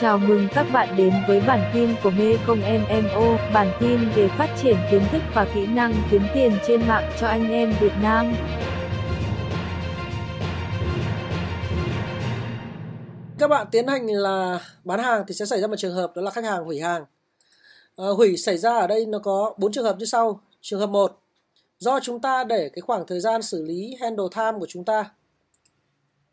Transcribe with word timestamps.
Chào 0.00 0.18
mừng 0.18 0.48
các 0.54 0.66
bạn 0.72 0.96
đến 0.96 1.12
với 1.28 1.40
bản 1.40 1.70
tin 1.74 1.94
của 2.02 2.10
Mê 2.10 2.36
Công 2.46 2.60
MMO, 2.60 3.36
bản 3.54 3.72
tin 3.80 4.10
về 4.14 4.28
phát 4.28 4.48
triển 4.62 4.76
kiến 4.90 5.02
thức 5.12 5.22
và 5.34 5.46
kỹ 5.54 5.66
năng 5.66 5.94
kiếm 6.10 6.22
tiền 6.34 6.52
trên 6.66 6.88
mạng 6.88 7.12
cho 7.20 7.26
anh 7.26 7.50
em 7.50 7.74
Việt 7.80 7.92
Nam. 8.02 8.34
Các 13.38 13.48
bạn 13.48 13.66
tiến 13.70 13.86
hành 13.86 14.06
là 14.06 14.60
bán 14.84 15.00
hàng 15.00 15.24
thì 15.28 15.34
sẽ 15.34 15.46
xảy 15.46 15.60
ra 15.60 15.66
một 15.66 15.76
trường 15.78 15.94
hợp 15.94 16.12
đó 16.16 16.22
là 16.22 16.30
khách 16.30 16.44
hàng 16.44 16.64
hủy 16.64 16.80
hàng. 16.80 17.04
À, 17.96 18.06
hủy 18.16 18.36
xảy 18.36 18.58
ra 18.58 18.78
ở 18.78 18.86
đây 18.86 19.06
nó 19.06 19.18
có 19.18 19.54
bốn 19.58 19.72
trường 19.72 19.84
hợp 19.84 19.96
như 19.98 20.04
sau. 20.04 20.40
Trường 20.60 20.80
hợp 20.80 20.90
1, 20.90 21.20
do 21.78 22.00
chúng 22.00 22.20
ta 22.20 22.44
để 22.44 22.70
cái 22.74 22.80
khoảng 22.80 23.06
thời 23.06 23.20
gian 23.20 23.42
xử 23.42 23.62
lý 23.62 23.96
handle 24.00 24.26
time 24.36 24.58
của 24.58 24.66
chúng 24.68 24.84
ta 24.84 25.10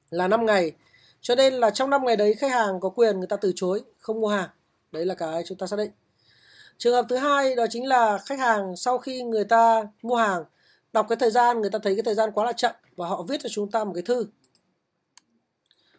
là 0.10 0.28
5 0.28 0.46
ngày 0.46 0.72
cho 1.22 1.36
nên 1.36 1.54
là 1.54 1.70
trong 1.70 1.90
5 1.90 2.06
ngày 2.06 2.16
đấy 2.16 2.34
khách 2.34 2.52
hàng 2.52 2.80
có 2.80 2.90
quyền 2.90 3.20
người 3.20 3.28
ta 3.28 3.36
từ 3.36 3.54
chối 3.56 3.84
không 3.98 4.22
mua 4.22 4.28
hàng. 4.28 4.50
Đấy 4.92 5.06
là 5.06 5.16
cái 5.16 5.44
chúng 5.46 5.58
ta 5.58 5.68
xác 5.68 5.78
định. 5.78 5.92
Trường 6.78 6.94
hợp 6.94 7.06
thứ 7.10 7.16
hai 7.16 7.56
đó 7.56 7.66
chính 7.70 7.88
là 7.88 8.18
khách 8.18 8.40
hàng 8.40 8.76
sau 8.76 8.98
khi 8.98 9.24
người 9.24 9.44
ta 9.44 9.84
mua 10.02 10.16
hàng 10.16 10.44
đọc 10.94 11.06
cái 11.10 11.16
thời 11.16 11.32
gian 11.32 11.62
người 11.62 11.70
ta 11.70 11.80
thấy 11.84 11.96
cái 11.96 12.04
thời 12.04 12.16
gian 12.16 12.32
quá 12.32 12.46
là 12.46 12.54
chậm 12.54 12.76
và 12.96 13.08
họ 13.08 13.24
viết 13.24 13.42
cho 13.44 13.50
chúng 13.50 13.72
ta 13.72 13.84
một 13.84 13.92
cái 13.94 14.04
thư. 14.04 14.28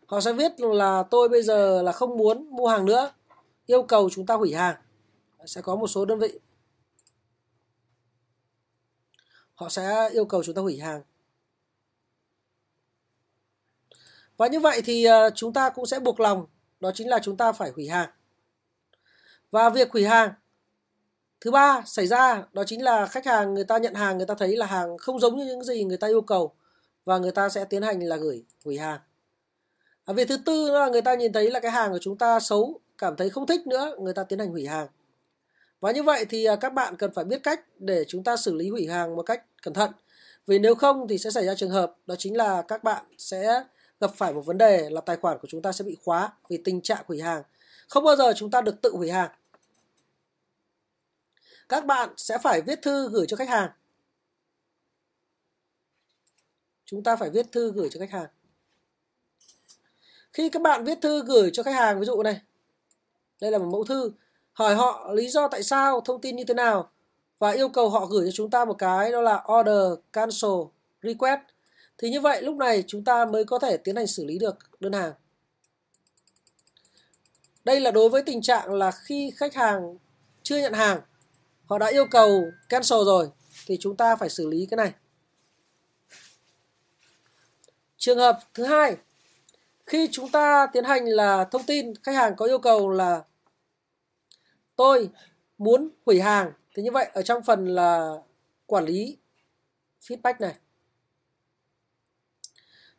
Họ 0.06 0.20
sẽ 0.20 0.32
viết 0.32 0.60
là 0.60 1.05
tôi 1.10 1.29
bây 1.29 1.43
giờ 1.43 1.82
là 1.82 1.93
không 1.93 2.16
muốn 2.16 2.48
mua 2.51 2.68
hàng 2.68 2.84
nữa, 2.84 3.12
yêu 3.66 3.82
cầu 3.82 4.10
chúng 4.10 4.27
ta 4.27 4.34
hủy 4.34 4.54
hàng. 4.54 4.77
Sẽ 5.46 5.60
có 5.60 5.77
một 5.77 5.87
số 5.87 6.04
đơn 6.04 6.18
vị 6.18 6.38
họ 9.54 9.68
sẽ 9.68 10.10
yêu 10.12 10.24
cầu 10.24 10.43
chúng 10.43 10.54
ta 10.54 10.62
hủy 10.62 10.79
hàng 10.79 11.02
Và 14.42 14.48
như 14.48 14.60
vậy 14.60 14.82
thì 14.84 15.05
ờ, 15.05 15.30
chúng 15.34 15.52
ta 15.52 15.70
cũng 15.70 15.87
sẽ 15.87 16.01
buộc 16.01 16.20
lòng 16.20 16.46
đó 16.80 16.91
chính 16.95 17.09
là 17.09 17.19
chúng 17.23 17.37
ta 17.37 17.52
phải 17.52 17.70
hủy 17.70 17.88
hàng. 17.88 18.10
Và 19.51 19.70
việc 19.70 19.93
hủy 19.93 20.04
hàng 20.04 20.32
thứ 21.40 21.51
ba 21.51 21.82
xảy 21.87 22.07
ra 22.07 22.45
đó 22.52 22.65
chính 22.66 22.82
là 22.82 23.07
khách 23.07 23.26
hàng 23.26 23.54
người 23.54 23.65
ta 23.65 23.79
nhận 23.79 23.95
hàng 23.95 24.16
người 24.16 24.26
ta 24.26 24.35
thấy 24.38 24.57
là 24.57 24.66
hàng 24.66 24.98
không 24.98 25.20
giống 25.20 25.37
như 25.37 25.45
những 25.45 25.65
gì 25.65 25.85
người 25.85 25.96
ta 25.96 26.07
yêu 26.07 26.20
cầu 26.20 26.54
và 27.04 27.18
người 27.18 27.30
ta 27.30 27.48
sẽ 27.48 27.65
tiến 27.65 27.82
hành 27.82 28.02
là 28.02 28.16
gửi 28.16 28.45
hủy 28.65 28.79
hàng. 28.79 29.01
À, 30.04 30.13
việc 30.13 30.29
thứ 30.29 30.37
tư 30.37 30.70
là 30.70 30.88
người 30.88 31.02
ta 31.02 31.15
nhìn 31.15 31.32
thấy 31.32 31.51
là 31.51 31.60
cái 31.60 31.70
hàng 31.70 31.93
của 31.93 31.98
chúng 32.01 32.18
ta 32.18 32.40
xấu, 32.40 32.80
cảm 32.98 33.16
thấy 33.16 33.30
không 33.30 33.46
thích 33.46 33.66
nữa, 33.66 33.96
người 34.01 34.15
ta 34.15 34.24
tiến 34.24 34.38
hành 34.38 34.51
hủy 34.51 34.66
hàng. 34.66 34.87
Và 35.80 35.93
như 35.93 36.02
vậy 36.02 36.26
thì 36.29 36.45
à, 36.45 36.57
các 36.57 36.73
bạn 36.73 36.96
cần 36.96 37.13
phải 37.15 37.24
biết 37.24 37.43
cách 37.43 37.60
để 37.79 38.04
chúng 38.09 38.24
ta 38.24 38.37
xử 38.37 38.54
lý 38.54 38.68
hủy 38.68 38.87
hàng 38.87 39.16
một 39.16 39.23
cách 39.23 39.45
cẩn 39.63 39.74
thận. 39.74 39.90
Vì 40.46 40.59
nếu 40.59 40.74
không 40.74 41.09
thì 41.09 41.18
sẽ 41.18 41.30
xảy 41.30 41.45
ra 41.46 41.54
trường 41.54 41.70
hợp 41.70 41.95
đó 42.07 42.15
chính 42.18 42.37
là 42.37 42.63
các 42.63 42.85
bạn 42.85 43.04
sẽ 43.18 43.65
gặp 44.02 44.10
phải 44.16 44.32
một 44.32 44.40
vấn 44.40 44.58
đề 44.58 44.90
là 44.90 45.00
tài 45.00 45.16
khoản 45.16 45.38
của 45.38 45.48
chúng 45.48 45.62
ta 45.62 45.72
sẽ 45.72 45.84
bị 45.84 45.96
khóa 46.04 46.32
vì 46.48 46.62
tình 46.64 46.80
trạng 46.80 47.04
hủy 47.06 47.20
hàng. 47.20 47.42
Không 47.88 48.04
bao 48.04 48.16
giờ 48.16 48.32
chúng 48.36 48.50
ta 48.50 48.60
được 48.60 48.82
tự 48.82 48.92
hủy 48.96 49.10
hàng. 49.10 49.30
Các 51.68 51.86
bạn 51.86 52.14
sẽ 52.16 52.38
phải 52.42 52.60
viết 52.60 52.82
thư 52.82 53.08
gửi 53.08 53.26
cho 53.26 53.36
khách 53.36 53.48
hàng. 53.48 53.70
Chúng 56.84 57.02
ta 57.02 57.16
phải 57.16 57.30
viết 57.30 57.46
thư 57.52 57.73
gửi 57.73 57.88
cho 57.92 58.00
khách 58.00 58.10
hàng. 58.10 58.26
Khi 60.32 60.48
các 60.48 60.62
bạn 60.62 60.84
viết 60.84 60.98
thư 61.02 61.24
gửi 61.24 61.50
cho 61.52 61.62
khách 61.62 61.74
hàng, 61.74 62.00
ví 62.00 62.06
dụ 62.06 62.23
này, 62.23 62.40
đây 63.40 63.50
là 63.50 63.58
một 63.58 63.68
mẫu 63.73 63.84
thư, 63.84 64.12
hỏi 64.53 64.75
họ 64.75 65.12
lý 65.12 65.28
do 65.28 65.48
tại 65.48 65.62
sao, 65.62 66.00
thông 66.00 66.20
tin 66.20 66.36
như 66.36 66.44
thế 66.44 66.54
nào 66.54 66.91
và 67.38 67.50
yêu 67.50 67.69
cầu 67.69 67.91
họ 67.91 68.06
gửi 68.06 68.26
cho 68.26 68.32
chúng 68.34 68.50
ta 68.50 68.64
một 68.64 68.75
cái 68.78 69.12
đó 69.12 69.20
là 69.20 69.44
order 69.58 69.98
cancel 70.12 70.50
request 71.03 71.41
thì 72.03 72.10
như 72.10 72.20
vậy 72.20 72.42
lúc 72.42 72.56
này 72.56 72.84
chúng 72.86 73.04
ta 73.04 73.25
mới 73.25 73.44
có 73.44 73.58
thể 73.58 73.76
tiến 73.76 73.97
hành 73.97 74.06
xử 74.06 74.25
lý 74.25 74.38
được 74.38 74.81
đơn 74.81 74.92
hàng. 74.92 75.12
Đây 77.64 77.81
là 77.81 77.91
đối 77.91 78.08
với 78.08 78.22
tình 78.22 78.42
trạng 78.42 78.75
là 78.75 78.91
khi 78.91 79.32
khách 79.36 79.54
hàng 79.54 79.97
chưa 80.42 80.58
nhận 80.58 80.72
hàng, 80.72 81.00
họ 81.66 81.78
đã 81.78 81.86
yêu 81.86 82.06
cầu 82.10 82.42
cancel 82.69 82.98
rồi 83.04 83.30
thì 83.66 83.76
chúng 83.80 83.96
ta 83.96 84.16
phải 84.16 84.28
xử 84.28 84.48
lý 84.48 84.66
cái 84.70 84.76
này. 84.76 84.92
Trường 87.96 88.18
hợp 88.18 88.38
thứ 88.54 88.64
hai, 88.64 88.96
khi 89.86 90.08
chúng 90.12 90.30
ta 90.30 90.66
tiến 90.72 90.84
hành 90.84 91.04
là 91.04 91.44
thông 91.44 91.62
tin 91.66 91.94
khách 92.02 92.14
hàng 92.14 92.36
có 92.36 92.46
yêu 92.46 92.58
cầu 92.58 92.91
là 92.91 93.22
tôi 94.76 95.10
muốn 95.58 95.91
hủy 96.06 96.20
hàng 96.20 96.52
thì 96.74 96.82
như 96.82 96.91
vậy 96.91 97.10
ở 97.12 97.22
trong 97.22 97.42
phần 97.42 97.66
là 97.66 98.10
quản 98.66 98.84
lý 98.84 99.18
feedback 100.00 100.34
này 100.38 100.54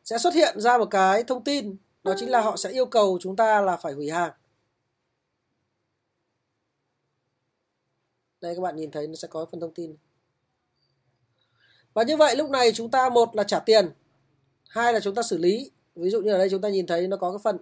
sẽ 0.04 0.18
xuất 0.18 0.34
hiện 0.34 0.60
ra 0.60 0.78
một 0.78 0.86
cái 0.86 1.24
thông 1.24 1.44
tin 1.44 1.78
đó 2.04 2.14
chính 2.18 2.32
là 2.32 2.42
họ 2.42 2.58
sẽ 2.58 2.70
yêu 2.70 2.86
cầu 2.86 3.18
chúng 3.22 3.36
ta 3.36 3.62
là 3.62 3.78
phải 3.78 3.94
hủy 3.94 4.10
hàng. 4.10 4.32
Đây 8.42 8.56
các 8.56 8.62
bạn 8.62 8.76
nhìn 8.76 8.92
thấy 8.92 9.08
nó 9.08 9.16
sẽ 9.16 9.28
có 9.28 9.46
phần 9.52 9.60
thông 9.60 9.74
tin. 9.74 9.96
Và 11.94 12.04
như 12.04 12.18
vậy 12.18 12.36
lúc 12.36 12.50
này 12.50 12.72
chúng 12.72 12.92
ta 12.92 13.10
một 13.10 13.36
là 13.36 13.44
trả 13.44 13.60
tiền 13.60 13.92
hai 14.68 14.94
là 14.94 15.00
chúng 15.00 15.16
ta 15.16 15.22
xử 15.22 15.38
lý. 15.38 15.72
Ví 15.96 16.10
dụ 16.10 16.22
như 16.22 16.32
ở 16.32 16.38
đây 16.38 16.50
chúng 16.50 16.62
ta 16.62 16.70
nhìn 16.70 16.88
thấy 16.88 17.08
nó 17.08 17.18
có 17.18 17.32
cái 17.32 17.40
phần 17.44 17.58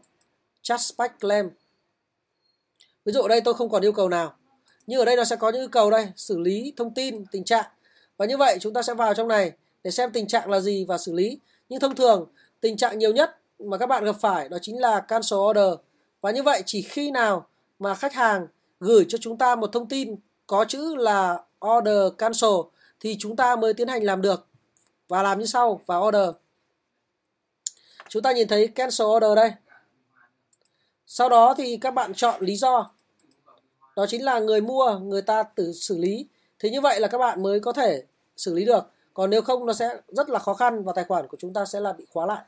chargeback 0.62 1.20
claim. 1.20 1.50
Ví 3.06 3.14
dụ 3.14 3.22
ở 3.22 3.28
đây 3.28 3.42
tôi 3.42 3.54
không 3.54 3.70
còn 3.70 3.86
yêu 3.86 3.92
cầu 3.92 4.10
nào. 4.10 4.36
Nhưng 4.88 5.00
ở 5.00 5.06
đây 5.06 5.16
nó 5.16 5.24
sẽ 5.24 5.36
có 5.36 5.50
những 5.50 5.62
yêu 5.62 5.70
cầu 5.70 5.92
đây 5.92 6.08
xử 6.16 6.40
lý 6.40 6.74
thông 6.78 6.94
tin 6.94 7.26
tình 7.26 7.44
trạng. 7.44 7.66
Và 8.18 8.26
như 8.26 8.38
vậy 8.38 8.58
chúng 8.62 8.74
ta 8.74 8.82
sẽ 8.82 8.94
vào 8.94 9.14
trong 9.14 9.28
này 9.28 9.52
để 9.84 9.92
xem 9.92 10.12
tình 10.12 10.28
trạng 10.28 10.50
là 10.50 10.60
gì 10.60 10.86
và 10.86 10.98
xử 10.98 11.14
lý 11.14 11.40
nhưng 11.72 11.80
thông 11.80 11.96
thường 11.96 12.28
tình 12.62 12.78
trạng 12.78 13.00
nhiều 13.00 13.14
nhất 13.14 13.38
mà 13.60 13.78
các 13.78 13.86
bạn 13.86 14.06
gặp 14.06 14.16
phải 14.20 14.50
đó 14.50 14.58
chính 14.62 14.82
là 14.82 15.00
cancel 15.00 15.40
order. 15.40 15.74
Và 16.22 16.32
như 16.32 16.44
vậy 16.44 16.64
chỉ 16.66 16.82
khi 16.82 17.12
nào 17.12 17.48
mà 17.80 17.96
khách 17.96 18.14
hàng 18.14 18.48
gửi 18.80 19.06
cho 19.10 19.18
chúng 19.22 19.38
ta 19.38 19.56
một 19.56 19.68
thông 19.74 19.88
tin 19.88 20.16
có 20.48 20.66
chữ 20.66 20.96
là 20.96 21.44
order 21.66 22.14
cancel 22.18 22.50
thì 23.00 23.16
chúng 23.20 23.36
ta 23.36 23.56
mới 23.56 23.74
tiến 23.74 23.88
hành 23.88 24.04
làm 24.04 24.22
được. 24.22 24.48
Và 25.08 25.24
làm 25.24 25.40
như 25.40 25.46
sau 25.46 25.82
và 25.86 25.98
order. 25.98 26.30
Chúng 28.10 28.24
ta 28.24 28.32
nhìn 28.32 28.48
thấy 28.48 28.68
cancel 28.68 29.08
order 29.08 29.36
đây. 29.36 29.52
Sau 31.06 31.30
đó 31.30 31.54
thì 31.58 31.78
các 31.78 31.92
bạn 31.92 32.14
chọn 32.14 32.42
lý 32.42 32.56
do. 32.56 32.92
Đó 33.96 34.06
chính 34.08 34.26
là 34.26 34.40
người 34.40 34.62
mua, 34.62 35.00
người 35.00 35.22
ta 35.22 35.44
tự 35.44 35.74
xử 35.74 35.98
lý. 35.98 36.28
Thì 36.60 36.70
như 36.70 36.82
vậy 36.82 37.00
là 37.00 37.08
các 37.08 37.18
bạn 37.18 37.44
mới 37.44 37.60
có 37.60 37.74
thể 37.74 38.04
xử 38.38 38.54
lý 38.54 38.66
được 38.66 38.84
còn 39.14 39.30
nếu 39.30 39.42
không, 39.42 39.66
nó 39.66 39.74
sẽ 39.74 39.98
rất 40.08 40.30
là 40.30 40.40
khó 40.40 40.54
khăn 40.54 40.84
và 40.84 40.94
tài 40.94 41.06
khoản 41.06 41.28
của 41.28 41.38
chúng 41.40 41.54
ta 41.54 41.66
sẽ 41.66 41.80
là 41.80 41.94
bị 41.94 42.06
khóa 42.14 42.26
lại. 42.26 42.44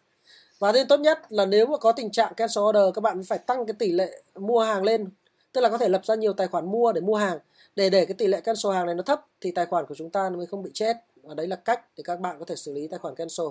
Và 0.60 0.72
nên 0.72 0.88
tốt 0.88 1.00
nhất 1.00 1.20
là 1.30 1.46
nếu 1.46 1.66
mà 1.66 1.78
có 1.78 1.92
tình 1.92 2.12
trạng 2.12 2.34
cancel 2.34 2.64
order, 2.64 2.84
các 2.96 3.02
bạn 3.02 3.24
phải 3.24 3.38
tăng 3.38 3.66
cái 3.66 3.74
tỷ 3.80 3.92
lệ 3.92 4.22
mua 4.36 4.60
hàng 4.60 4.84
lên. 4.84 5.10
Tức 5.52 5.62
là 5.62 5.70
có 5.70 5.78
thể 5.78 5.90
lập 5.90 6.06
ra 6.06 6.16
nhiều 6.16 6.34
tài 6.34 6.48
khoản 6.48 6.72
mua 6.72 6.92
để 6.92 7.02
mua 7.02 7.16
hàng. 7.16 7.40
Để 7.76 7.90
để 7.90 8.06
cái 8.06 8.14
tỷ 8.14 8.28
lệ 8.28 8.42
cancel 8.42 8.74
hàng 8.74 8.86
này 8.86 8.96
nó 8.96 9.04
thấp 9.04 9.26
thì 9.42 9.52
tài 9.52 9.66
khoản 9.66 9.86
của 9.86 9.96
chúng 9.96 10.10
ta 10.10 10.30
mới 10.30 10.46
không 10.46 10.64
bị 10.64 10.72
chết. 10.74 10.98
Và 11.24 11.34
đấy 11.34 11.48
là 11.48 11.56
cách 11.56 11.86
để 11.98 12.04
các 12.06 12.20
bạn 12.20 12.36
có 12.40 12.46
thể 12.46 12.56
xử 12.56 12.74
lý 12.74 12.88
tài 12.88 13.00
khoản 13.00 13.16
cancel. 13.16 13.46